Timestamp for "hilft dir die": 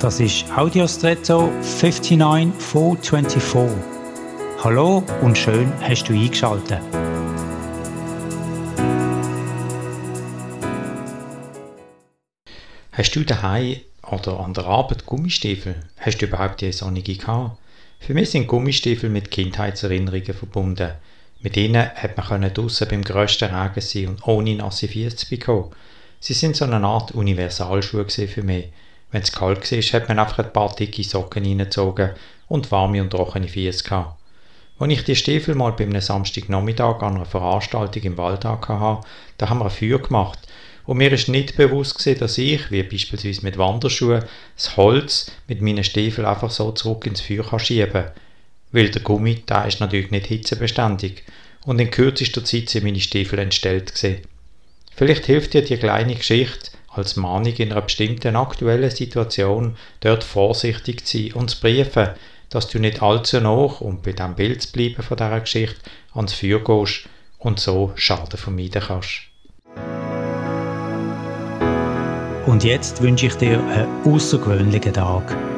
55.26-55.76